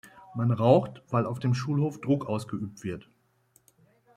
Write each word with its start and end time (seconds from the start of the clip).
Man 0.33 0.49
raucht, 0.51 1.03
weil 1.11 1.27
auf 1.27 1.37
dem 1.37 1.53
Schulhof 1.53 2.01
Druck 2.01 2.25
ausgeübt 2.25 2.83
wird. 2.83 3.07